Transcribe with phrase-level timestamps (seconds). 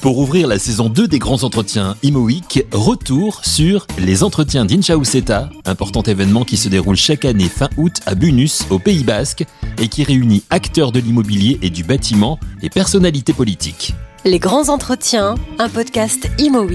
[0.00, 2.26] Pour ouvrir la saison 2 des grands entretiens Imo
[2.72, 8.14] retour sur les entretiens d'Inchauseta, important événement qui se déroule chaque année fin août à
[8.14, 9.44] Bunus, au Pays Basque,
[9.78, 13.94] et qui réunit acteurs de l'immobilier et du bâtiment et personnalités politiques.
[14.24, 16.66] Les grands entretiens, un podcast Imo.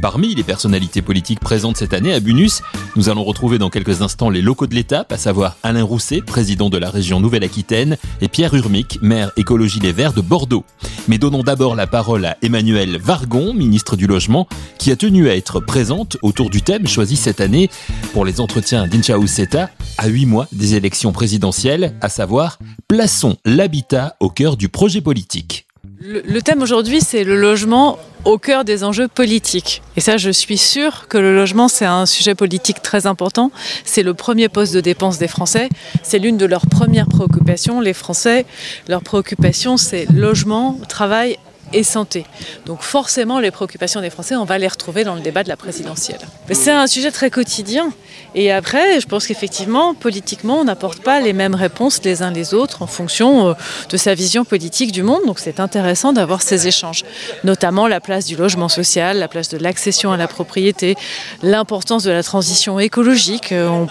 [0.00, 2.62] Parmi les personnalités politiques présentes cette année à Bunus,
[2.94, 6.70] nous allons retrouver dans quelques instants les locaux de l'étape, à savoir Alain Rousset, président
[6.70, 10.64] de la région Nouvelle-Aquitaine, et Pierre Urmic, maire écologie des Verts de Bordeaux.
[11.08, 14.46] Mais donnons d'abord la parole à Emmanuel Vargon, ministre du Logement,
[14.78, 17.68] qui a tenu à être présente autour du thème choisi cette année
[18.12, 24.30] pour les entretiens d'Inchauseta à huit mois des élections présidentielles, à savoir Plaçons l'habitat au
[24.30, 25.66] cœur du projet politique.
[26.00, 29.82] Le, thème aujourd'hui, c'est le logement au cœur des enjeux politiques.
[29.96, 33.50] Et ça, je suis sûre que le logement, c'est un sujet politique très important.
[33.84, 35.68] C'est le premier poste de dépense des Français.
[36.02, 37.80] C'est l'une de leurs premières préoccupations.
[37.80, 38.46] Les Français,
[38.88, 41.38] leur préoccupation, c'est logement, travail
[41.72, 42.24] et santé.
[42.66, 45.56] Donc forcément, les préoccupations des Français, on va les retrouver dans le débat de la
[45.56, 46.20] présidentielle.
[46.52, 47.90] C'est un sujet très quotidien.
[48.34, 52.54] Et après, je pense qu'effectivement, politiquement, on n'apporte pas les mêmes réponses les uns les
[52.54, 53.54] autres en fonction euh,
[53.88, 55.22] de sa vision politique du monde.
[55.26, 57.04] Donc c'est intéressant d'avoir ces échanges,
[57.44, 60.96] notamment la place du logement social, la place de l'accession à la propriété,
[61.42, 63.52] l'importance de la transition écologique.
[63.52, 63.86] Euh,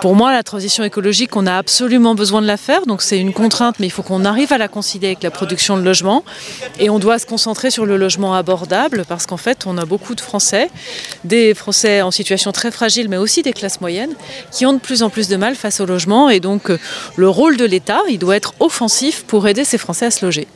[0.00, 2.86] pour moi, la transition écologique, on a absolument besoin de la faire.
[2.86, 5.76] Donc c'est une contrainte, mais il faut qu'on arrive à la concilier avec la production
[5.76, 6.24] de logement.
[6.78, 10.14] Et on doit se concentrer sur le logement abordable parce qu'en fait, on a beaucoup
[10.14, 10.70] de Français,
[11.24, 14.14] des Français en situation très fragile, mais aussi des classes moyennes,
[14.50, 16.30] qui ont de plus en plus de mal face au logement.
[16.30, 16.78] Et donc, euh,
[17.16, 20.46] le rôle de l'État, il doit être offensif pour aider ces Français à se loger.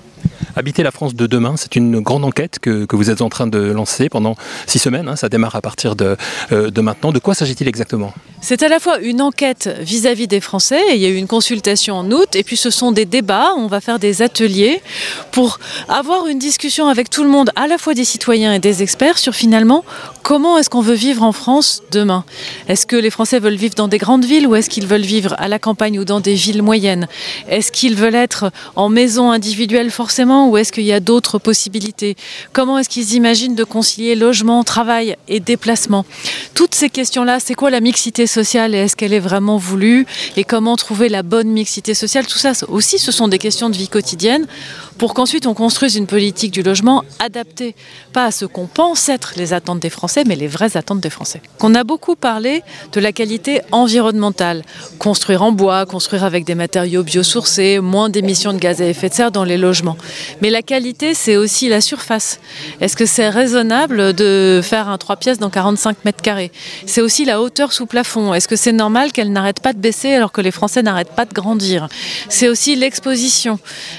[0.58, 3.58] Habiter la France de demain, c'est une grande enquête que, vous êtes en train de
[3.58, 5.06] lancer pendant six semaines.
[5.06, 5.16] Hein.
[5.16, 6.16] ça démarre à partir de,
[6.50, 7.12] euh, de maintenant.
[7.12, 8.14] De quoi s'agit-il exactement?
[8.40, 11.96] C'est à la fois une enquête vis-à-vis des Français, il y a eu une consultation
[11.96, 14.80] en août, et puis ce sont des débats, on va faire des ateliers
[15.30, 18.82] pour avoir une discussion avec tout le monde, à la fois des citoyens et des
[18.82, 19.84] experts, sur finalement
[20.22, 22.24] comment est-ce qu'on veut vivre en France demain.
[22.68, 25.34] Est-ce que les Français veulent vivre dans des grandes villes ou est-ce qu'ils veulent vivre
[25.38, 27.08] à la campagne ou dans des villes moyennes?
[27.48, 32.16] Est-ce qu'ils veulent être en maison individuelle forcément ou est-ce qu'il y a d'autres possibilités
[32.52, 36.04] Comment est-ce qu'ils imaginent de concilier logement, travail et déplacement
[36.54, 40.06] Toutes ces questions-là, c'est quoi la mixité sociale et est-ce qu'elle est vraiment voulue
[40.36, 43.76] Et comment trouver la bonne mixité sociale Tout ça aussi, ce sont des questions de
[43.76, 44.46] vie quotidienne
[44.98, 47.74] pour qu'ensuite on construise une politique du logement adaptée,
[48.12, 51.10] pas à ce qu'on pense être les attentes des Français, mais les vraies attentes des
[51.10, 51.42] Français.
[51.60, 52.62] On a beaucoup parlé
[52.92, 54.62] de la qualité environnementale,
[54.98, 59.14] construire en bois, construire avec des matériaux biosourcés, moins d'émissions de gaz à effet de
[59.14, 59.96] serre dans les logements.
[60.40, 62.40] Mais la qualité, c'est aussi la surface.
[62.80, 66.52] Est-ce que c'est raisonnable de faire un 3 pièces dans 45 mètres carrés?
[66.86, 68.32] C'est aussi la hauteur sous plafond.
[68.32, 71.26] Est-ce que c'est normal qu'elle n'arrête pas de baisser alors que les Français n'arrêtent pas
[71.26, 71.88] de grandir?
[72.28, 73.58] C'est aussi l'exposition.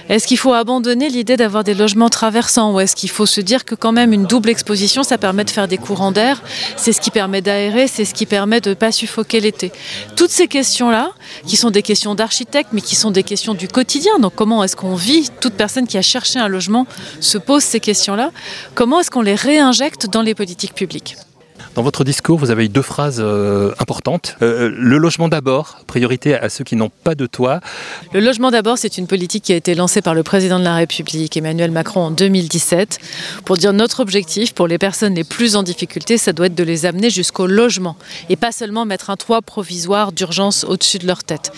[0.09, 3.65] Est-ce qu'il faut abandonner l'idée d'avoir des logements traversants ou est-ce qu'il faut se dire
[3.65, 6.41] que quand même une double exposition, ça permet de faire des courants d'air
[6.75, 9.71] C'est ce qui permet d'aérer, c'est ce qui permet de ne pas suffoquer l'été.
[10.15, 11.11] Toutes ces questions-là,
[11.45, 14.19] qui sont des questions d'architecte, mais qui sont des questions du quotidien.
[14.19, 16.87] Donc comment est-ce qu'on vit Toute personne qui a cherché un logement
[17.19, 18.31] se pose ces questions-là.
[18.75, 21.15] Comment est-ce qu'on les réinjecte dans les politiques publiques?
[21.77, 24.35] Dans votre discours, vous avez eu deux phrases euh, importantes.
[24.41, 27.59] Euh, le logement d'abord, priorité à ceux qui n'ont pas de toit.
[28.13, 30.73] Le logement d'abord, c'est une politique qui a été lancée par le président de la
[30.73, 32.97] République, Emmanuel Macron, en 2017,
[33.45, 36.63] pour dire notre objectif pour les personnes les plus en difficulté, ça doit être de
[36.63, 37.95] les amener jusqu'au logement
[38.29, 41.51] et pas seulement mettre un toit provisoire d'urgence au-dessus de leur tête.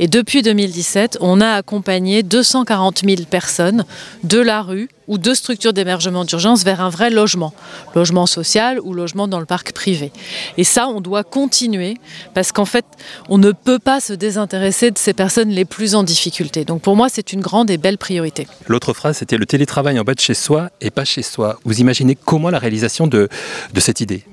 [0.00, 3.84] Et depuis 2017, on a accompagné 240 000 personnes
[4.24, 7.52] de la rue ou deux structures d'émergement d'urgence vers un vrai logement,
[7.94, 10.12] logement social ou logement dans le parc privé.
[10.56, 11.96] Et ça, on doit continuer
[12.34, 12.84] parce qu'en fait,
[13.28, 16.64] on ne peut pas se désintéresser de ces personnes les plus en difficulté.
[16.64, 18.46] Donc pour moi, c'est une grande et belle priorité.
[18.66, 21.58] L'autre phrase, c'était le télétravail en bas de chez soi et pas chez soi.
[21.64, 23.28] Vous imaginez comment la réalisation de,
[23.72, 24.24] de cette idée?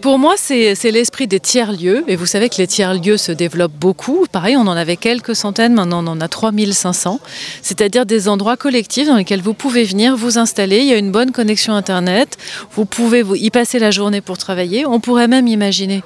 [0.00, 2.04] Pour moi, c'est l'esprit des tiers-lieux.
[2.08, 4.26] Et vous savez que les tiers-lieux se développent beaucoup.
[4.30, 7.20] Pareil, on en avait quelques centaines, maintenant on en a 3500.
[7.62, 10.78] C'est-à-dire des endroits collectifs dans lesquels vous pouvez venir vous installer.
[10.78, 12.38] Il y a une bonne connexion Internet.
[12.72, 14.86] Vous pouvez y passer la journée pour travailler.
[14.86, 16.02] On pourrait même imaginer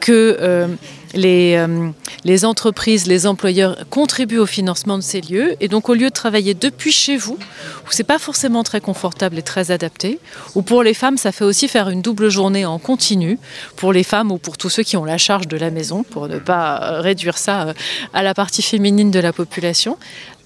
[0.00, 0.66] que euh,
[1.14, 1.90] les, euh,
[2.24, 5.56] les, entreprises, les employeurs contribuent au financement de ces lieux.
[5.60, 7.38] Et donc, au lieu de travailler depuis chez vous,
[7.86, 10.18] où c'est pas forcément très confortable et très adapté,
[10.54, 13.38] ou pour les femmes, ça fait aussi faire une double journée en continu,
[13.76, 16.28] pour les femmes ou pour tous ceux qui ont la charge de la maison, pour
[16.28, 17.74] ne pas réduire ça euh,
[18.12, 19.98] à la partie féminine de la population,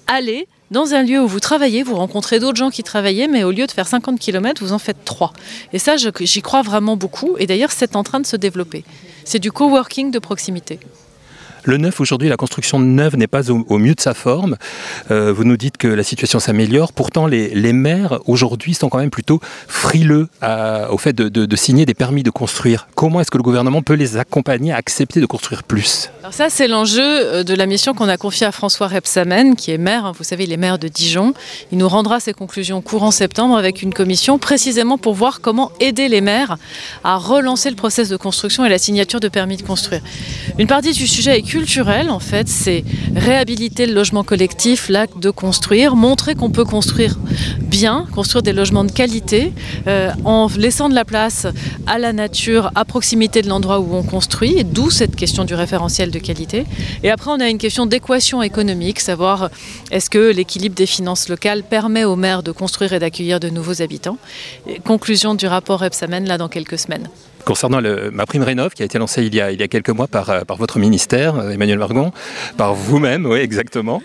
[0.07, 3.53] allez dans un lieu où vous travaillez, vous rencontrez d'autres gens qui travaillaient, mais au
[3.53, 5.33] lieu de faire 50 km, vous en faites 3.
[5.73, 7.37] Et ça, j'y crois vraiment beaucoup.
[7.39, 8.85] Et d'ailleurs, c'est en train de se développer.
[9.25, 10.81] C'est du coworking de proximité.
[11.67, 14.57] Le neuf aujourd'hui, la construction neuve n'est pas au, mieux de sa forme.
[15.11, 16.93] Euh, vous nous dites que la situation s'améliore.
[16.93, 20.29] Pourtant, les, les maires aujourd'hui sont quand même plutôt frileux
[20.91, 22.87] au fait de, de, signer des permis de construire.
[22.95, 26.11] Comment est-ce que le gouvernement peut les accompagner à accepter de construire plus?
[26.21, 29.73] Alors ça, c'est l'enjeu euh, de la mission qu'on a confiée à François Repsamen, qui
[29.73, 30.07] est maire.
[30.07, 31.35] Hein, vous savez, il est maire de Dijon.
[31.73, 36.09] Il nous rendra ses conclusions courant septembre avec une commission précisément pour voir comment aider
[36.09, 36.59] les maires
[37.03, 40.03] à relancer le processus de construction et la signature de permis de construire.
[40.59, 45.31] Une partie du sujet est culturelle, en fait, c'est réhabiliter le logement collectif, l'acte de
[45.31, 47.17] construire, montrer qu'on peut construire
[47.63, 49.55] bien, construire des logements de qualité,
[49.87, 51.47] euh, en laissant de la place
[51.87, 56.11] à la nature, à proximité de l'endroit où on construit, d'où cette question du référentiel
[56.11, 56.67] de qualité.
[57.03, 59.49] Et après, on a une question d'équation économique, savoir
[59.91, 63.81] est-ce que l'équilibre des finances locales permet aux maires de construire et d'accueillir de nouveaux
[63.81, 64.19] habitants?
[64.85, 67.09] conclusion du rapport Epsamen, là, dans quelques semaines
[67.47, 67.81] concernant
[68.13, 70.09] ma prime rénov qui a été lancée il y a, il y a quelques mois
[70.09, 72.13] par, euh, par votre ministère, euh, Emmanuel Margon,
[72.59, 74.03] par vous-même, oui, exactement.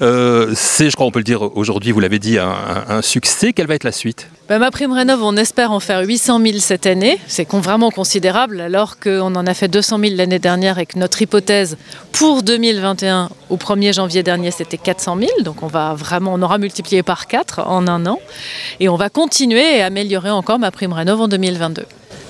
[0.00, 3.52] Euh, c'est, je crois, on peut le dire aujourd'hui, vous l'avez dit, un, succès.
[3.52, 4.28] Quelle va être la suite?
[4.48, 7.18] Ben, Ma prime rénov, on espère en faire 800 000 cette année.
[7.26, 11.20] C'est vraiment considérable, alors qu'on en a fait 200 000 l'année dernière et que notre
[11.20, 11.76] hypothèse
[12.12, 15.30] pour 2021, au 1er janvier dernier, c'était 400 000.
[15.42, 18.20] Donc on va vraiment, on aura multiplié par 4 en un an.
[18.78, 21.84] Et on va continuer et améliorer encore ma prime rénov en 2022.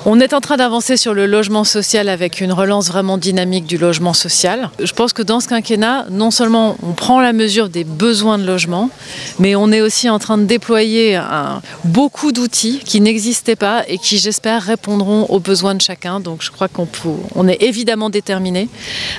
[0.07, 3.79] On est en train d'avancer sur le logement social avec une relance vraiment dynamique du
[3.79, 4.69] logement social.
[4.79, 8.45] Je pense que dans ce quinquennat, non seulement on prend la mesure des besoins de
[8.45, 8.91] logement,
[9.39, 11.19] mais on est aussi en train de déployer
[11.85, 16.21] beaucoup d'outils qui n'existaient pas et qui, j'espère, répondront aux besoins de chacun.
[16.21, 18.69] Donc je crois qu'on est évidemment déterminé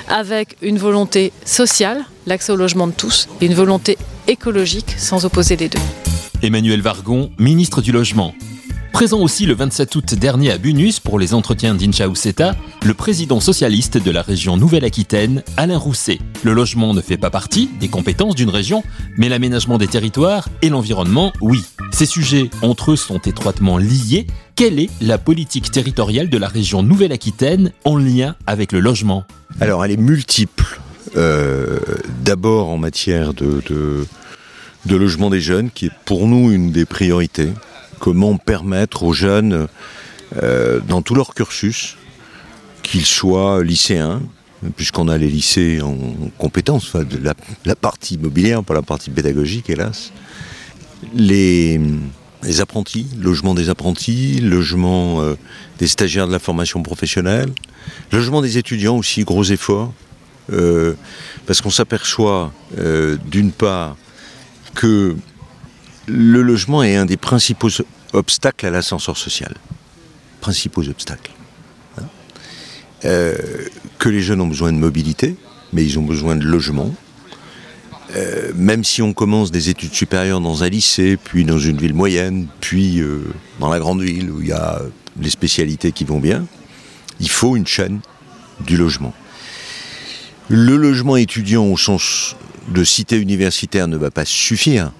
[0.08, 3.98] avec une volonté sociale, l'accès au logement de tous, et une volonté
[4.28, 5.80] écologique sans opposer les deux.
[6.42, 8.34] Emmanuel Vargon, ministre du Logement.
[8.96, 13.98] Présent aussi le 27 août dernier à Bunus pour les entretiens d'Inchauseta, le président socialiste
[13.98, 16.18] de la région Nouvelle-Aquitaine, Alain Rousset.
[16.44, 18.82] Le logement ne fait pas partie des compétences d'une région,
[19.18, 21.62] mais l'aménagement des territoires et l'environnement, oui.
[21.92, 24.26] Ces sujets entre eux sont étroitement liés.
[24.54, 29.26] Quelle est la politique territoriale de la région Nouvelle-Aquitaine en lien avec le logement?
[29.60, 30.80] Alors elle est multiple.
[31.16, 31.80] Euh,
[32.24, 34.06] d'abord en matière de
[34.88, 37.50] logement des jeunes, qui est pour nous une des priorités
[37.98, 39.68] comment permettre aux jeunes,
[40.42, 41.96] euh, dans tout leur cursus,
[42.82, 44.22] qu'ils soient lycéens,
[44.76, 45.96] puisqu'on a les lycées en
[46.38, 47.34] compétences, enfin, la,
[47.64, 50.12] la, partie immobilière, pas la partie pédagogique, hélas,
[51.14, 51.80] les,
[52.60, 55.34] apprentis, logement des apprentis, logement euh,
[55.78, 57.50] des stagiaires de la formation professionnelle,
[58.12, 59.92] logement des étudiants aussi, gros efforts,
[60.52, 60.94] euh,
[61.46, 62.52] parce qu'on s'aperçoit
[63.30, 63.96] d'une part
[64.74, 65.16] que
[66.06, 67.68] le logement est un des principaux
[68.12, 69.54] obstacles à l'ascenseur social.
[70.40, 71.32] Principaux obstacles.
[71.98, 72.04] Hein.
[73.04, 73.36] Euh,
[73.98, 75.36] que les jeunes ont besoin de mobilité,
[75.72, 76.94] mais ils ont besoin de logement.
[78.14, 81.94] Euh, même si on commence des études supérieures dans un lycée, puis dans une ville
[81.94, 83.24] moyenne, puis euh,
[83.58, 84.80] dans la grande ville où il y a
[85.20, 86.46] les spécialités qui vont bien,
[87.18, 88.00] il faut une chaîne
[88.60, 89.12] du logement.
[90.48, 92.36] Le logement étudiant au sens
[92.68, 94.92] de cité universitaire ne va pas suffire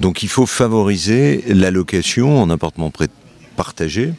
[0.00, 2.92] donc il faut favoriser l'allocation en appartement
[3.56, 4.12] partagé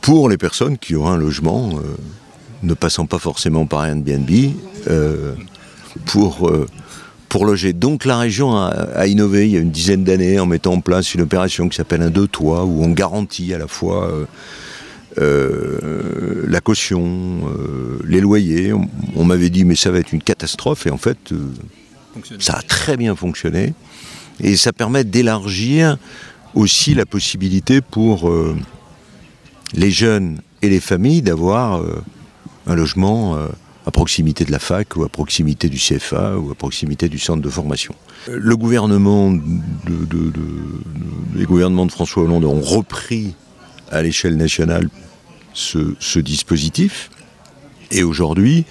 [0.00, 1.96] pour les personnes qui ont un logement euh,
[2.62, 4.30] ne passant pas forcément par Airbnb
[4.88, 5.34] euh,
[6.06, 6.66] pour, euh,
[7.28, 7.72] pour loger.
[7.72, 11.14] Donc la région a, innové il y a une dizaine d'années en mettant en place
[11.14, 14.10] une opération qui s'appelle un deux toits où on garantit à la fois
[15.16, 17.42] la caution,
[18.04, 18.72] les loyers.
[19.16, 21.32] on m'avait dit mais ça va être une catastrophe et en fait
[22.40, 23.74] ça a très bien fonctionné.
[24.40, 25.96] Et ça permet d'élargir
[26.54, 28.56] aussi la possibilité pour euh,
[29.74, 32.02] les jeunes et les familles d'avoir euh,
[32.66, 33.48] un logement euh,
[33.86, 37.42] à proximité de la fac ou à proximité du CFA ou à proximité du centre
[37.42, 37.94] de formation.
[38.28, 40.32] Le gouvernement de,
[41.34, 43.34] les gouvernements de François Hollande ont repris
[43.90, 44.88] à l'échelle nationale
[45.52, 47.10] ce, dispositif.
[47.90, 48.64] Et aujourd'hui,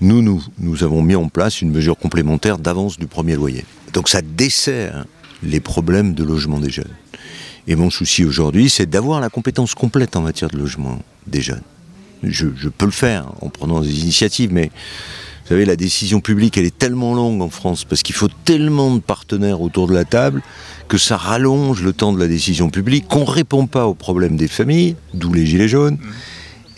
[0.00, 3.64] nous, nous avons mis en place une mesure complémentaire d'avance du premier loyer.
[3.96, 5.06] Donc ça dessert
[5.42, 6.94] les problèmes de logement des jeunes.
[7.66, 11.62] Et mon souci aujourd'hui, c'est d'avoir la compétence complète en matière de logement des jeunes.
[12.22, 16.66] Je, peux le faire en prenant des initiatives, mais vous savez, la décision publique, elle
[16.66, 20.42] est tellement longue en France, parce qu'il faut tellement de partenaires autour de la table,
[20.88, 24.36] que ça rallonge le temps de la décision publique, qu'on ne répond pas aux problèmes
[24.36, 25.96] des familles, d'où les gilets jaunes,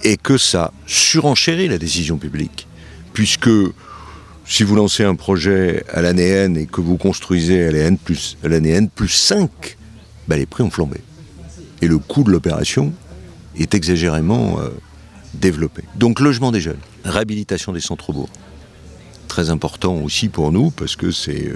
[0.05, 2.69] et que ça surenchérit la décision publique.
[3.13, 3.51] Puisque
[4.49, 7.99] si vous lancez un projet à l'année N et que vous construisez à l'année N
[7.99, 9.77] plus, N plus 5,
[10.27, 11.01] bah, les prix ont flambé.
[11.83, 12.93] Et le coût de l'opération
[13.57, 14.71] est exagérément euh,
[15.35, 15.83] développé.
[15.97, 18.31] Donc logement des jeunes, réhabilitation des centres-bourgs,
[19.29, 21.47] très important aussi pour nous, parce que c'est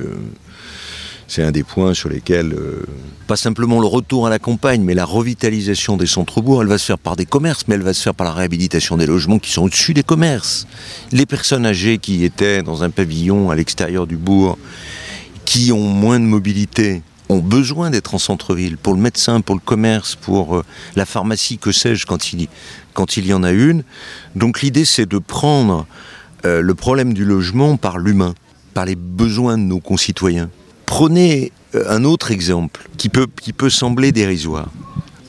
[1.32, 2.54] c'est un des points sur lesquels,
[3.26, 6.84] pas simplement le retour à la campagne, mais la revitalisation des centres-bourgs, elle va se
[6.84, 9.50] faire par des commerces, mais elle va se faire par la réhabilitation des logements qui
[9.50, 10.66] sont au-dessus des commerces.
[11.10, 14.58] Les personnes âgées qui étaient dans un pavillon à l'extérieur du bourg,
[15.46, 19.62] qui ont moins de mobilité, ont besoin d'être en centre-ville, pour le médecin, pour le
[19.64, 20.64] commerce, pour euh,
[20.96, 22.48] la pharmacie, que sais-je, quand il,
[22.92, 23.84] quand il y en a une.
[24.36, 25.86] Donc l'idée, c'est de prendre
[26.44, 28.34] euh, le problème du logement par l'humain,
[28.74, 30.50] par les besoins de nos concitoyens.
[30.94, 34.68] Prenez euh, un autre exemple qui peut, sembler dérisoire.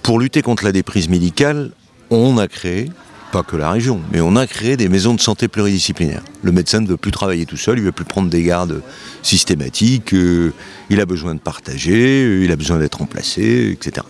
[0.01, 1.72] Pour lutter contre la déprise médicale,
[2.10, 2.91] on a créé
[3.32, 6.22] pas que la région, mais on a créé des maisons de santé pluridisciplinaires.
[6.41, 8.82] Le médecin ne veut plus travailler tout seul, il ne veut plus prendre des gardes
[9.22, 10.51] systématiques, euh,
[10.89, 14.05] il a besoin de partager, euh, il a besoin d'être remplacé, etc.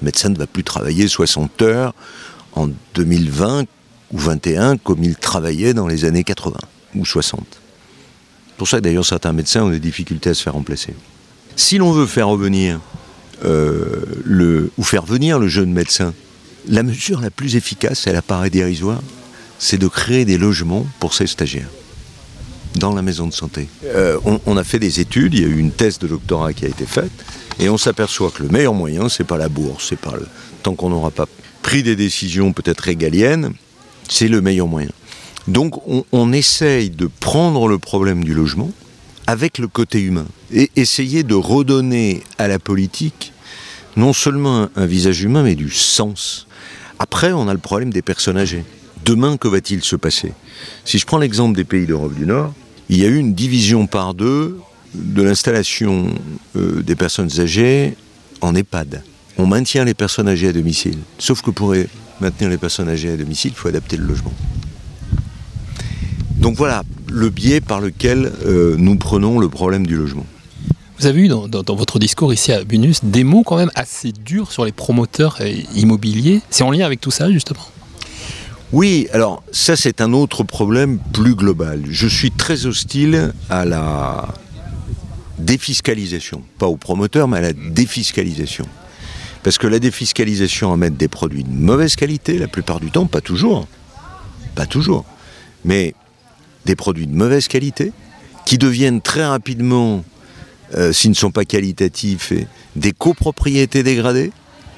[0.00, 1.92] Le médecin ne va plus travailler 60 heures
[2.54, 3.66] en 2020
[4.10, 6.56] ou 21 comme il travaillait dans les années 80
[6.94, 7.60] ou 60.
[8.56, 10.94] Pour ça d'ailleurs certains médecins ont des difficultés à se faire remplacer.
[11.56, 12.80] Si l'on veut faire revenir
[13.44, 16.14] euh, le, ou faire venir le jeune médecin
[16.68, 19.02] la mesure la plus efficace, elle apparaît dérisoire,
[19.58, 21.68] c'est de créer des logements pour ces stagiaires
[22.76, 23.68] dans la maison de santé.
[23.84, 26.64] Euh, on, a fait des études, il y a eu une thèse de doctorat qui
[26.64, 27.12] a été faite,
[27.60, 30.26] et on s'aperçoit que le meilleur moyen, c'est pas la bourse, c'est pas le,
[30.62, 31.26] tant qu'on n'aura pas
[31.62, 33.52] pris des décisions peut-être régaliennes,
[34.08, 34.90] c'est le meilleur moyen.
[35.46, 35.74] Donc
[36.12, 38.70] on, essaye de prendre le problème du logement
[39.26, 43.32] avec le côté humain et essayer de redonner à la politique
[43.96, 46.46] non seulement un visage humain, mais du sens.
[46.98, 48.64] Après, on a le problème des personnes âgées.
[49.04, 50.32] Demain, que va-t-il se passer?
[50.84, 52.52] Si je prends l'exemple des pays d'Europe du Nord,
[52.88, 54.58] il y a eu une division par deux
[54.94, 56.06] de l'installation
[56.56, 57.94] euh, des personnes âgées
[58.40, 59.02] en EHPAD.
[59.36, 60.98] On maintient les personnes âgées à domicile.
[61.18, 61.74] Sauf que pour
[62.20, 64.32] maintenir les personnes âgées à domicile, il faut adapter le logement.
[66.44, 70.26] Donc voilà le biais par lequel euh, nous prenons le problème du logement.
[70.98, 74.52] Vous avez eu dans, votre discours ici à Bunus des mots quand même assez durs
[74.52, 76.42] sur les promoteurs euh, immobiliers.
[76.50, 77.66] C'est en lien avec tout ça justement?
[78.72, 81.82] Oui, alors ça c'est un autre problème plus global.
[81.88, 84.28] Je suis très hostile à la
[85.38, 88.66] défiscalisation, pas aux promoteurs, mais à la défiscalisation.
[89.42, 93.22] Parce que la défiscalisation amène des produits de mauvaise qualité, la plupart du temps, pas
[93.22, 93.66] toujours,
[94.54, 95.06] pas toujours,
[95.64, 95.94] mais
[96.64, 97.92] des produits de mauvaise qualité,
[98.44, 100.04] qui deviennent très rapidement
[100.74, 104.32] euh, s'ils ne sont pas qualitatifs, et des copropriétés dégradées,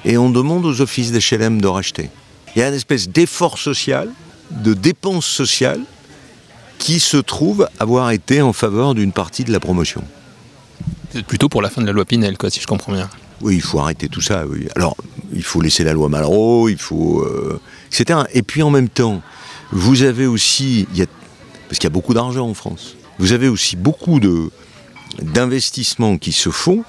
[0.05, 2.09] et on demande aux offices d'HLM de racheter.
[2.55, 4.09] Il y a une espèce d'effort social,
[4.51, 5.81] de dépense sociale,
[6.77, 10.03] qui se trouve avoir été en faveur d'une partie de la promotion.
[11.11, 13.09] C'est plutôt pour la fin de la loi Pinel, quoi, si je comprends bien.
[13.41, 14.43] Oui, il faut arrêter tout ça.
[14.75, 14.95] Alors,
[15.33, 17.21] il faut laisser la loi Malraux, il faut.
[17.21, 17.59] Euh,
[17.91, 18.21] etc.
[18.33, 19.21] Et puis en même temps,
[19.71, 20.87] vous avez aussi.
[21.67, 22.95] Parce qu'il y a beaucoup d'argent en France.
[23.19, 24.19] Vous avez aussi beaucoup
[25.21, 26.83] d'investissements qui se font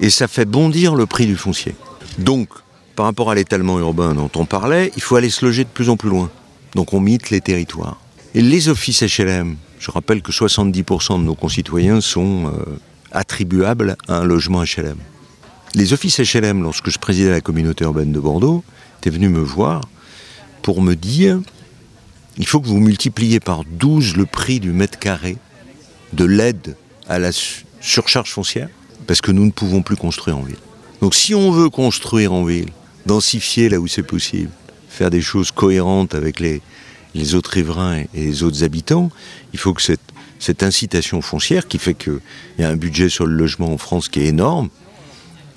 [0.00, 1.74] et ça fait bondir le prix du foncier.
[2.18, 2.48] Donc,
[2.96, 5.88] par rapport à l'étalement urbain dont on parlait, il faut aller se loger de plus
[5.88, 6.30] en plus loin.
[6.74, 8.00] Donc on mythe les territoires.
[8.34, 12.78] Et les offices HLM, je rappelle que 70% de nos concitoyens sont euh,
[13.12, 14.96] attribuables à un logement HLM.
[15.74, 18.62] Les offices HLM, lorsque je présidais la communauté urbaine de Bordeaux,
[18.98, 19.82] étaient venus me voir
[20.62, 21.40] pour me dire
[22.36, 25.36] il faut que vous multipliez par 12 le prix du mètre carré
[26.12, 26.76] de l'aide
[27.08, 27.30] à la
[27.80, 28.68] surcharge foncière,
[29.06, 30.56] parce que nous ne pouvons plus construire en ville.
[31.00, 32.70] Donc si on veut construire en ville,
[33.06, 34.50] densifier là où c'est possible,
[34.88, 36.62] faire des choses cohérentes avec les,
[37.34, 39.10] autres riverains et les autres habitants,
[39.52, 40.00] il faut que cette,
[40.38, 42.20] cette incitation foncière qui fait qu'il
[42.58, 44.70] y a un budget sur le logement en France qui est énorme,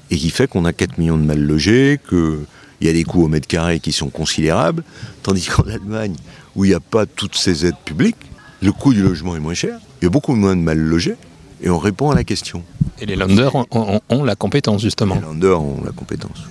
[0.10, 2.46] et qui fait qu'on a 4 millions de mal logés, qu'il
[2.82, 4.84] y a des coûts au mètre carré qui sont considérables,
[5.24, 6.16] tandis qu'en Allemagne,
[6.58, 8.18] où il n'y a pas toutes ces aides publiques,
[8.62, 11.16] le coût du logement est moins cher, il y a beaucoup moins de mal logés,
[11.62, 12.64] et on répond à la question.
[13.00, 15.16] Et les lenders ont, la compétence, justement.
[15.16, 16.44] Les lenders ont la compétence.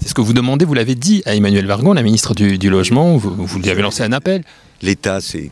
[0.00, 3.16] C'est ce que vous demandez, vous l'avez dit à Emmanuel Vargon, la ministre du, Logement,
[3.16, 4.44] vous, vous lui avez lancé un appel.
[4.80, 5.50] L'État, c'est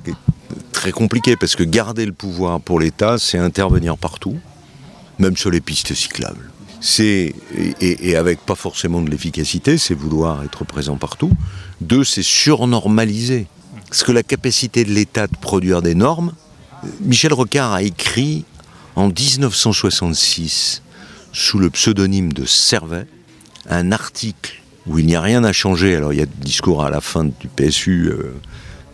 [0.72, 4.36] très compliqué parce que garder le pouvoir pour l'État, c'est intervenir partout,
[5.18, 6.50] même sur les pistes cyclables.
[6.80, 11.32] C'est, et, et, avec pas forcément de l'efficacité, c'est vouloir être présent partout.
[11.80, 13.46] Deux, c'est surnormaliser.
[13.88, 16.32] Parce que la capacité de l'État de produire des normes,
[17.00, 18.44] Michel Rocard a écrit
[18.96, 20.82] en 1966,
[21.32, 23.06] sous le pseudonyme de Servet,
[23.68, 25.94] un article où il n'y a rien à changer.
[25.96, 28.34] Alors il y a des discours à la fin du PSU euh,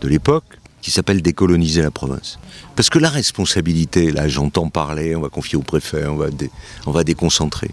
[0.01, 0.43] de l'époque
[0.81, 2.39] qui s'appelle Décoloniser la province.
[2.75, 6.27] Parce que la responsabilité, là j'entends parler, on va confier au préfet, on va,
[6.85, 7.71] on va déconcentrer.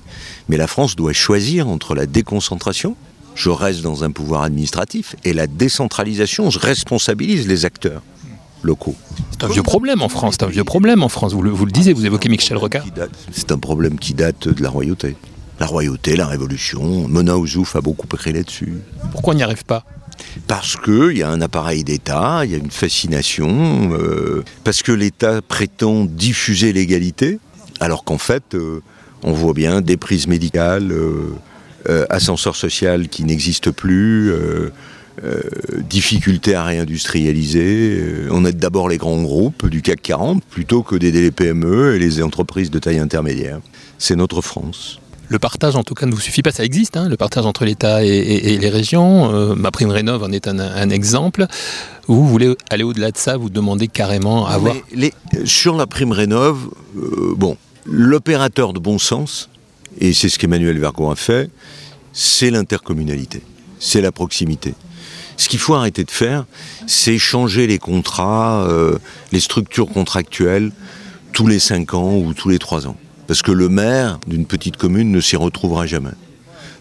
[0.48, 2.96] Mais la France doit choisir entre la déconcentration,
[3.34, 8.02] je reste dans un pouvoir administratif, et la décentralisation, je responsabilise les acteurs.
[8.62, 8.94] locaux.
[9.30, 11.32] C'est un vieux problème en France, c'est un vieux problème en France.
[11.32, 12.84] Vous le, vous le disiez, vous évoquez Michel Rocard.
[13.32, 15.16] C'est un problème qui date de la royauté.
[15.58, 18.78] La royauté, la révolution, Mona Ouzouf a beaucoup écrit là-dessus.
[19.12, 19.84] Pourquoi on n'y arrive pas?
[20.46, 24.92] Parce qu'il y a un appareil d'État, il y a une fascination, euh, parce que
[24.92, 27.38] l'État prétend diffuser l'égalité,
[27.78, 28.82] alors qu'en fait, euh,
[29.22, 31.32] on voit bien des prises médicales, euh,
[32.08, 34.32] ascenseur social qui n'existe plus,
[35.88, 38.26] difficulté à réindustrialiser.
[38.30, 41.99] on aide d'abord les grands groupes du CAC 40 plutôt que d'aider les PME et
[41.99, 43.60] les entreprises de taille intermédiaire.
[43.99, 45.00] C'est notre France.
[45.30, 47.64] Le partage, en tout cas, ne vous suffit pas, ça existe, hein, le partage entre
[47.64, 49.32] l'État et, les régions.
[49.32, 51.46] Euh, ma prime rénov en est un, exemple.
[52.08, 54.75] Vous voulez aller au-delà de ça, vous demandez carrément à avoir...
[55.44, 56.58] sur la prime rénov,
[56.96, 57.56] euh, bon,
[57.87, 59.49] l'opérateur de bon sens,
[59.99, 61.50] et c'est ce qu'Emmanuel Vergon a fait,
[62.12, 63.42] c'est l'intercommunalité,
[63.78, 64.75] c'est la proximité.
[65.37, 66.44] Ce qu'il faut arrêter de faire,
[66.87, 68.99] c'est changer les contrats, euh,
[69.32, 70.70] les structures contractuelles
[71.32, 72.97] tous les 5 ans ou tous les 3 ans.
[73.26, 76.11] Parce que le maire d'une petite commune ne s'y retrouvera jamais.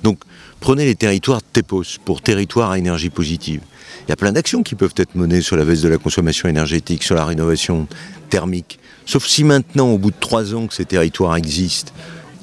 [0.03, 0.19] Donc
[0.59, 3.61] prenez les territoires TEPOS pour territoires à énergie positive.
[4.07, 6.49] Il y a plein d'actions qui peuvent être menées sur la baisse de la consommation
[6.49, 7.87] énergétique, sur la rénovation
[8.29, 8.79] thermique.
[9.05, 11.93] Sauf si maintenant, au bout de trois ans que ces territoires existent,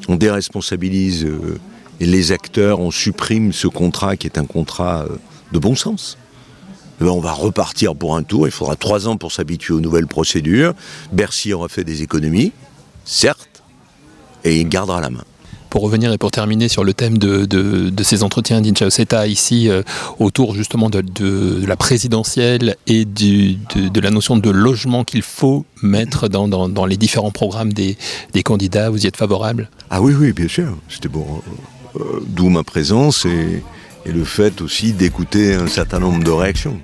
[0.09, 1.59] on déresponsabilise euh,
[2.01, 5.17] les acteurs, on supprime ce contrat qui est un contrat euh,
[5.53, 6.19] de bon sens.
[7.01, 9.81] Eh ben, on va repartir pour un tour, il faudra trois ans pour s'habituer aux
[9.81, 10.75] nouvelles procédures.
[11.13, 12.53] Bercy aura fait des économies,
[13.05, 13.63] certes,
[14.45, 15.25] et il gardera la main
[15.71, 19.83] pour revenir et pour terminer sur le thème de, ces entretiens d'Inchaoseta ici, euh,
[20.19, 26.87] autour justement de, la présidentielle et de, la notion de logement qu'il faut mettre dans,
[26.87, 27.97] les différents programmes des,
[28.45, 29.71] candidats, vous y êtes favorable?
[29.91, 30.77] Ah oui, oui, bien sûr.
[30.89, 31.27] C'était bon.
[31.97, 33.63] Euh, d'où ma présence et
[34.13, 36.79] le fait aussi d'écouter un certain nombre de réactions.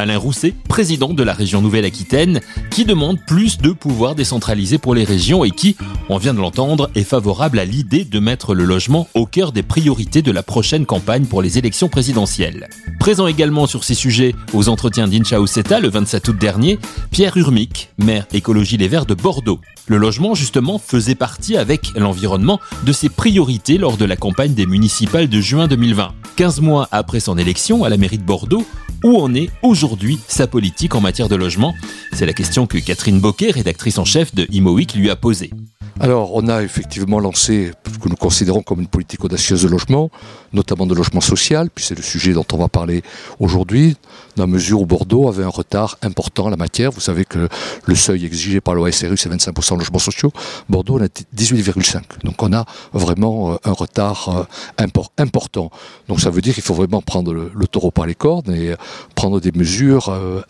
[0.00, 2.40] Alain Rousset, président de la région Nouvelle-Aquitaine,
[2.70, 5.76] qui demande plus de pouvoir décentralisé pour les régions et qui,
[6.08, 9.62] on vient de l'entendre, est favorable à l'idée de mettre le logement au cœur des
[9.62, 12.68] priorités de la prochaine campagne pour les élections présidentielles.
[12.98, 16.78] Présent également sur ces sujets aux entretiens d'Incha le 27 août dernier,
[17.10, 19.60] Pierre Urmic, maire écologie Les Verts de Bordeaux.
[19.86, 24.66] Le logement, justement, faisait partie avec l'environnement de ses priorités lors de la campagne des
[24.66, 26.12] municipales de juin 2020.
[26.36, 28.64] 15 mois après son élection à la mairie de Bordeaux,
[29.04, 29.89] où en est aujourd'hui
[30.28, 31.74] sa politique en matière de logement
[32.12, 35.50] C'est la question que Catherine Boquet, rédactrice en chef de ImoWeek, lui a posée.
[35.98, 40.10] Alors, on a effectivement lancé ce que nous considérons comme une politique audacieuse de logement,
[40.54, 43.02] notamment de logement social, puis c'est le sujet dont on va parler
[43.38, 43.96] aujourd'hui,
[44.36, 46.90] dans la mesure où Bordeaux avait un retard important en la matière.
[46.90, 47.48] Vous savez que
[47.84, 50.32] le seuil exigé par l'OSRU, c'est 25% de logements sociaux.
[50.70, 52.00] Bordeaux, on a 18,5%.
[52.24, 54.46] Donc, on a vraiment euh, un retard
[54.80, 54.86] euh,
[55.18, 55.70] important.
[56.08, 58.76] Donc, ça veut dire qu'il faut vraiment prendre le, taureau par les cordes et euh,
[59.14, 59.79] prendre des mesures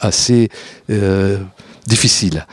[0.00, 0.48] assez
[1.86, 2.46] difficiles.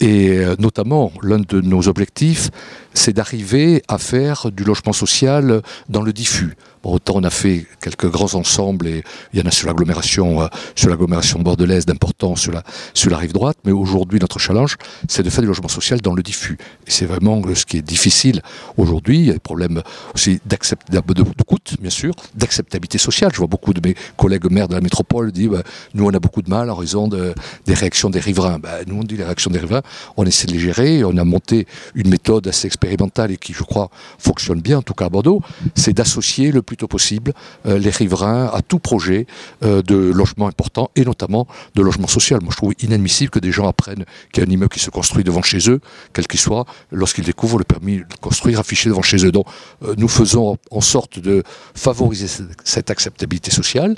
[0.00, 2.50] Et notamment, l'un de nos objectifs,
[2.94, 6.56] c'est d'arriver à faire du logement social dans le diffus.
[6.84, 10.46] Autant on a fait quelques grands ensembles et il y en a sur l'agglomération, euh,
[10.74, 12.62] sur l'agglomération bordelaise d'importance sur la,
[12.94, 14.76] sur la rive droite, mais aujourd'hui notre challenge,
[15.08, 16.58] c'est de faire du logement social dans le diffus.
[16.86, 18.42] Et c'est vraiment ce qui est difficile
[18.76, 19.18] aujourd'hui.
[19.18, 19.82] Il y a des problèmes
[20.14, 23.30] aussi de, de coût, bien sûr, d'acceptabilité sociale.
[23.32, 25.62] Je vois beaucoup de mes collègues maires de la métropole dire bah,
[25.94, 27.34] nous on a beaucoup de mal en raison de,
[27.66, 28.58] des réactions des riverains.
[28.58, 29.82] Bah, nous on dit les réactions des riverains,
[30.16, 33.62] on essaie de les gérer, on a monté une méthode assez expérimentale et qui, je
[33.62, 35.42] crois, fonctionne bien, en tout cas à Bordeaux,
[35.74, 37.32] c'est d'associer le plus tôt possible
[37.66, 39.26] euh, les riverains à tout projet
[39.64, 42.40] euh, de logement important et notamment de logement social.
[42.42, 44.90] Moi, je trouve inadmissible que des gens apprennent qu'il y a un immeuble qui se
[44.90, 45.80] construit devant chez eux,
[46.12, 49.32] quel qu'il soit, lorsqu'ils découvrent le permis de construire affiché devant chez eux.
[49.32, 49.46] Donc,
[49.82, 51.42] euh, nous faisons en sorte de
[51.74, 52.28] favoriser
[52.64, 53.94] cette acceptabilité sociale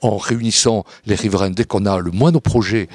[0.00, 2.88] en réunissant les riverains dès qu'on a le moindre projet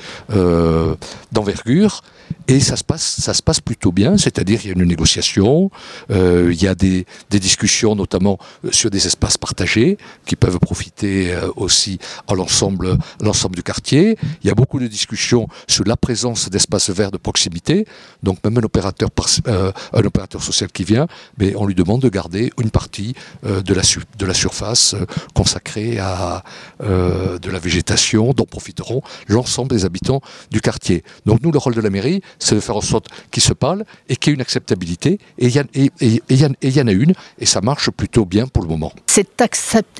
[1.32, 2.02] d'envergure
[2.48, 5.70] et ça se passe, ça se passe plutôt bien, c'est-à-dire il y a une négociation,
[6.10, 11.50] il y a des, des, discussions notamment euh, des espaces partagés qui peuvent profiter euh,
[11.56, 14.18] aussi à l'ensemble, l'ensemble du quartier.
[14.44, 17.86] Il y a beaucoup de discussions sur la présence d'espaces verts de proximité.
[18.24, 19.10] Donc même un opérateur,
[19.48, 23.14] euh, un opérateur social qui vient, mais on lui demande de garder une partie
[23.46, 23.82] euh, de, la
[24.18, 24.96] de la surface
[25.34, 26.44] consacrée à
[26.80, 30.22] de la végétation dont profiteront l'ensemble des habitants
[30.52, 31.04] du quartier.
[31.26, 33.86] Donc nous, le rôle de la mairie, c'est de faire en sorte qu'ils se parlent
[34.10, 35.20] et qu'il y ait une acceptabilité.
[35.38, 38.77] Et il y, en a une, et ça marche plutôt bien pour le moment.
[39.08, 39.42] Cette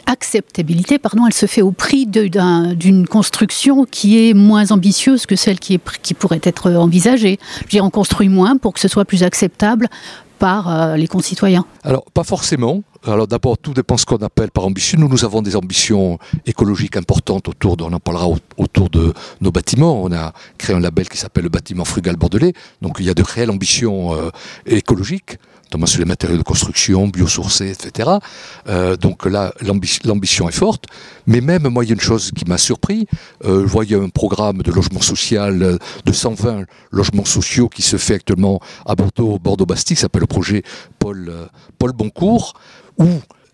[0.06, 5.60] acceptabilité, pardon, elle se fait au prix d'une construction qui est moins ambitieuse que celle
[5.60, 7.40] qui, est, qui pourrait être envisagée.
[7.58, 9.88] Je veux dire, on construit moins pour que ce soit plus acceptable
[10.40, 12.84] par les concitoyens Alors, pas forcément.
[13.06, 15.00] Alors d'abord, tout dépend ce qu'on appelle par ambition.
[15.00, 19.52] Nous, nous avons des ambitions écologiques importantes autour, de, on en parlera autour de nos
[19.52, 20.04] bâtiments.
[20.04, 22.54] On a créé un label qui s'appelle le bâtiment frugal bordelais.
[22.82, 24.16] Donc il y a de réelles ambitions
[24.66, 25.38] écologiques
[25.68, 28.10] notamment sur les matériaux de construction, biosourcés, etc.
[28.68, 30.86] Euh, donc là, l'ambition est forte.
[31.26, 33.08] Mais même, moi, il y a une chose qui m'a surpris.
[33.44, 37.98] Euh, je voyais un programme de logement social euh, de 120 logements sociaux qui se
[37.98, 40.64] fait actuellement à Bordeaux, Bordeaux-Bastille, qui s'appelle le projet
[41.00, 41.34] Paul,
[41.78, 42.54] Paul Boncourt,
[42.98, 43.08] où,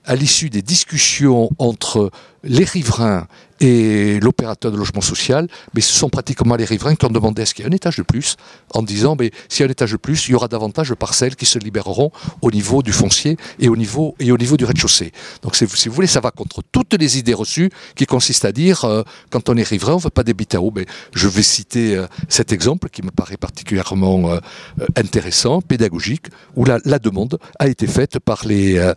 [0.06, 2.12] à l'issue des discussions entre
[2.44, 3.28] les riverains
[3.60, 7.46] et l'opérateur de logement social, mais ce sont pratiquement les riverains qui ont demandé à
[7.46, 8.36] ce qu'il y ait un étage de plus,
[8.74, 10.96] en disant, mais s'il y a un étage de plus, il y aura davantage de
[10.96, 14.66] parcelles qui se libéreront au niveau du foncier et au niveau, et au niveau du
[14.66, 15.12] rez-de-chaussée.
[15.44, 18.84] Donc si vous voulez, ça va contre toutes les idées reçues qui consistent à dire,
[18.84, 20.74] euh, quand on est riverain, on ne veut pas d'habitat haut.
[20.76, 24.40] Mais je vais citer euh, cet exemple qui me paraît particulièrement euh,
[24.98, 28.94] intéressant, pédagogique, où la, la, demande a été faite par les,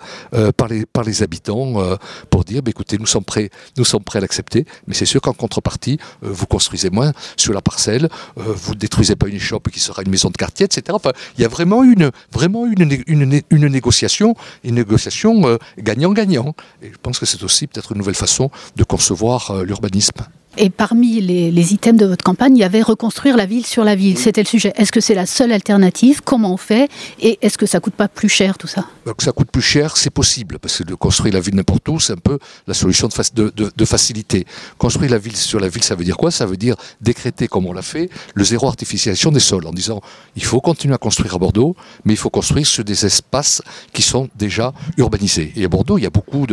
[0.56, 1.96] par les, par les habitants
[2.30, 3.35] pour dire, bah, écoutez, nous sommes prêts,
[3.76, 7.52] nous sommes prêts à l'accepter mais c'est sûr qu'en contrepartie, euh, vous construisez moins sur
[7.52, 10.64] la parcelle, euh, vous ne détruisez pas une échoppe qui sera une maison de quartier,
[10.64, 10.82] etc.
[10.90, 16.54] Enfin, il y a vraiment une, vraiment une, une, négociation, une négociation euh, gagnant-gagnant.
[16.82, 20.26] Et je pense que c'est aussi peut-être une nouvelle façon de concevoir l'urbanisme.
[20.58, 23.94] Et parmi les, items de votre campagne, il y avait reconstruire la ville sur la
[23.94, 24.18] ville.
[24.18, 24.72] C'était le sujet.
[24.76, 26.22] Est-ce que c'est la seule alternative?
[26.24, 26.88] Comment on fait?
[27.20, 28.86] Et est-ce que ça coûte pas plus cher tout ça?
[29.04, 32.00] Donc Ça coûte plus cher, c'est possible, parce que de construire la ville n'importe où,
[32.00, 34.46] c'est un peu la solution de, de, facilité.
[34.78, 36.30] Construire la ville sur la ville, ça veut dire quoi?
[36.30, 40.00] Ça veut dire décréter, comme on l'a fait, le zéro artificialisation des sols, en disant
[40.36, 44.02] il faut continuer à construire à Bordeaux, mais il faut construire sur des espaces qui
[44.02, 45.52] sont déjà urbanisés.
[45.56, 46.46] Et à Bordeaux, il y a beaucoup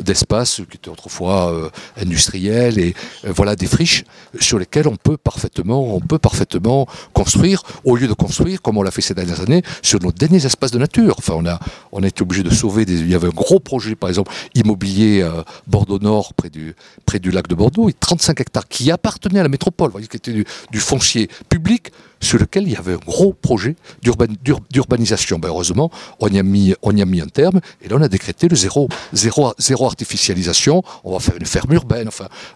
[0.00, 4.04] d'espaces qui étaient autrefois euh, industriels et euh, voilà des friches
[4.40, 8.82] sur lesquelles on peut parfaitement, on peut parfaitement construire, au lieu de construire, comme on
[8.82, 11.16] l'a fait ces dernières années, sur nos derniers espaces de nature.
[11.18, 11.60] Enfin, on a,
[11.92, 14.32] on a été obligé de sauver des, il y avait un gros projet, par exemple,
[14.54, 19.40] immobilier euh, Bordeaux-Nord, près du, près du lac de Bordeaux, et 35 hectares qui appartenaient
[19.40, 22.98] à la métropole, voyez, qui était du foncier public sur lequel il y avait un
[23.06, 25.38] gros projet d'urbanisation.
[25.38, 28.88] Ben, heureusement, on y, a mis, un terme, et là on a décrété le zéro,
[29.12, 32.08] zéro, zéro artificialisation, on va faire une ferme urbaine.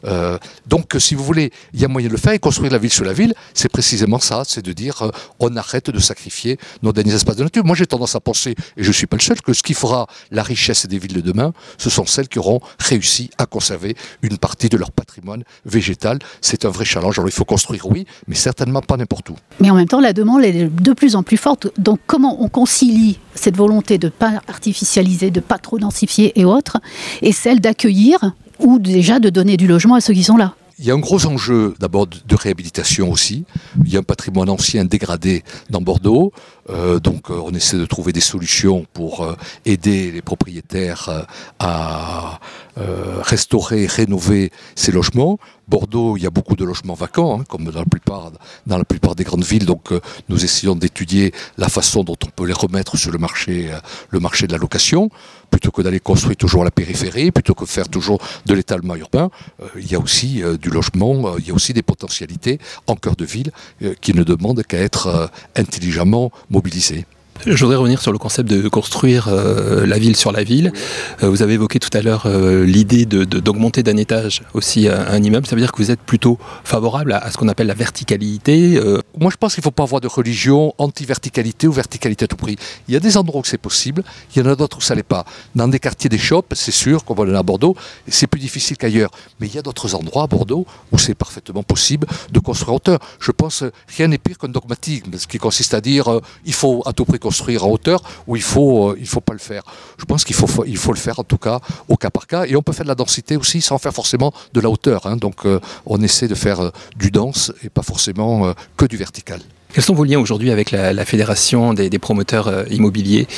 [0.05, 2.79] Euh, donc si vous voulez, il y a moyen de le faire, et construire la
[2.79, 6.59] ville sur la ville, c'est précisément ça, c'est de dire euh, on arrête de sacrifier
[6.83, 7.64] nos derniers espaces de nature.
[7.64, 9.75] Moi j'ai tendance à penser, et je ne suis pas le seul, que ce qui
[9.75, 13.96] fera la richesse des villes de demain, ce sont celles qui auront réussi à conserver
[14.23, 16.18] une partie de leur patrimoine végétal.
[16.40, 17.18] C'est un vrai challenge.
[17.18, 19.37] Alors il faut construire, oui, mais certainement pas n'importe où.
[19.59, 21.69] Mais en même temps, la demande est de plus en plus forte.
[21.79, 26.39] Donc comment on concilie cette volonté de ne pas artificialiser, de ne pas trop densifier
[26.39, 26.79] et autres,
[27.23, 30.55] et celle d'accueillir ou déjà de donner du logement à ceux qui sont là?
[30.83, 33.45] Il y a un gros enjeu d'abord de réhabilitation aussi.
[33.85, 36.33] Il y a un patrimoine ancien dégradé dans Bordeaux.
[36.71, 39.35] Euh, donc euh, on essaie de trouver des solutions pour euh,
[39.67, 41.27] aider les propriétaires
[41.59, 42.41] à
[43.23, 45.39] restaurer, rénover ces logements.
[45.70, 49.44] Bordeaux, il y a beaucoup de logements vacants, hein, comme dans la plupart, des grandes
[49.44, 49.66] villes.
[49.66, 49.90] Donc,
[50.28, 53.70] nous essayons d'étudier la façon dont on peut les remettre sur le marché,
[54.11, 55.11] le marché de la location
[55.50, 59.30] plutôt que d'aller construire toujours la périphérie, plutôt que faire toujours de l'étalement urbain,
[59.61, 62.59] euh, il y a aussi euh, du logement, euh, il y a aussi des potentialités
[62.87, 63.50] en cœur de ville
[64.00, 67.06] qui ne demandent qu'à être intelligemment mobilisées.
[67.46, 70.72] Je voudrais revenir sur le concept de construire euh, la ville sur la ville.
[71.22, 75.46] Euh, vous avez évoqué tout à l'heure euh, l'idée d'augmenter d'un étage aussi un immeuble.
[75.46, 78.79] Ça veut dire que vous êtes plutôt favorable à, ce qu'on appelle la verticalité
[79.18, 82.37] Moi, je pense qu'il ne faut pas avoir de religion anti-verticalité ou verticalité à tout
[82.37, 82.57] prix.
[82.88, 84.03] Il y a des endroits où c'est possible,
[84.35, 85.24] il y en a d'autres où ça l'est pas.
[85.55, 87.74] Dans des quartiers des shops, c'est sûr, comme on est à Bordeaux,
[88.07, 89.11] c'est plus difficile qu'ailleurs.
[89.40, 92.98] Mais il y a d'autres endroits à Bordeaux où c'est parfaitement possible de construire hauteur.
[93.18, 93.64] Je pense
[93.96, 97.18] rien n'est pire qu'un dogmatisme, ce qui consiste à dire il faut à tout prix
[97.18, 99.62] construire construire en hauteur ou il faut, euh, faut pas le faire.
[99.99, 102.43] Je pense qu'il faut, il faut le faire en tout cas au cas par cas.
[102.49, 105.07] Et on peut faire de la densité aussi sans faire forcément de la hauteur.
[105.07, 105.16] Hein.
[105.16, 109.40] Donc euh, on essaie de faire euh, du dense et pas forcément que du vertical.
[109.73, 113.29] Quels sont vos liens aujourd'hui avec la, fédération des, promoteurs immobiliers,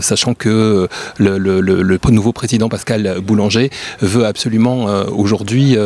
[0.00, 0.88] sachant que
[1.18, 3.68] le, nouveau président Pascal Boulanger
[4.00, 4.86] veut absolument
[5.24, 5.76] aujourd'hui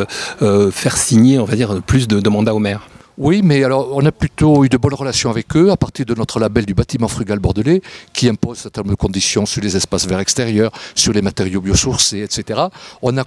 [0.71, 2.83] faire signer, on va dire, plus de, de mandats au maire
[3.19, 6.15] oui, mais alors on a plutôt eu de bonnes relations avec eux à partir de
[6.15, 10.71] notre label du bâtiment frugal bordelais qui impose un conditions sur les espaces verts extérieurs,
[10.95, 12.61] sur les matériaux biosourcés, etc.
[13.03, 13.25] On a,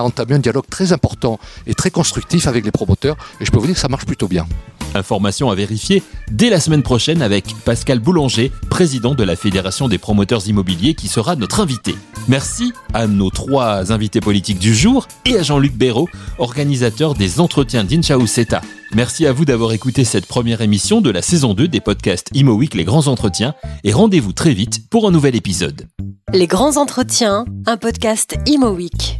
[0.00, 3.66] entamé un dialogue très important et très constructif avec les promoteurs et je peux vous
[3.66, 4.46] dire que ça marche plutôt bien.
[4.94, 9.98] Information à vérifier dès la semaine prochaine avec Pascal Boulanger, président de la Fédération des
[9.98, 11.96] promoteurs immobiliers qui sera notre invité.
[12.28, 17.82] Merci à nos trois invités politiques du jour et à Jean-Luc Béraud, organisateur des entretiens
[17.82, 18.60] d'Inchaouseta.
[18.94, 22.54] Merci à vous d'avoir écouté cette première émission de la saison 2 des podcasts Imo
[22.54, 25.88] Week Les Grands Entretiens et rendez-vous très vite pour un nouvel épisode.
[26.32, 29.18] Les Grands Entretiens, un podcast Imo Week.